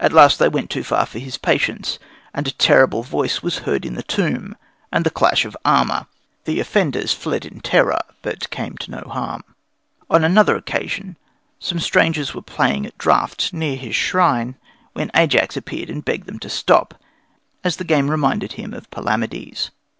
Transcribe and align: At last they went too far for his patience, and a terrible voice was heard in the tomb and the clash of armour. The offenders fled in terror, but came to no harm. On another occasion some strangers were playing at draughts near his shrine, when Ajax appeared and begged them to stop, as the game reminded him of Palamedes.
At 0.00 0.12
last 0.12 0.40
they 0.40 0.48
went 0.48 0.68
too 0.68 0.82
far 0.82 1.06
for 1.06 1.20
his 1.20 1.38
patience, 1.38 2.00
and 2.34 2.48
a 2.48 2.50
terrible 2.50 3.04
voice 3.04 3.40
was 3.40 3.58
heard 3.58 3.84
in 3.86 3.94
the 3.94 4.02
tomb 4.02 4.56
and 4.90 5.04
the 5.06 5.10
clash 5.12 5.44
of 5.44 5.56
armour. 5.64 6.08
The 6.44 6.58
offenders 6.58 7.12
fled 7.14 7.46
in 7.46 7.60
terror, 7.60 8.00
but 8.22 8.50
came 8.50 8.76
to 8.78 8.90
no 8.90 9.02
harm. 9.08 9.44
On 10.10 10.24
another 10.24 10.56
occasion 10.56 11.16
some 11.60 11.78
strangers 11.78 12.34
were 12.34 12.42
playing 12.42 12.84
at 12.84 12.98
draughts 12.98 13.52
near 13.52 13.76
his 13.76 13.94
shrine, 13.94 14.56
when 14.92 15.12
Ajax 15.14 15.56
appeared 15.56 15.88
and 15.88 16.04
begged 16.04 16.26
them 16.26 16.40
to 16.40 16.50
stop, 16.50 17.00
as 17.62 17.76
the 17.76 17.84
game 17.84 18.10
reminded 18.10 18.54
him 18.54 18.74
of 18.74 18.90
Palamedes. 18.90 19.70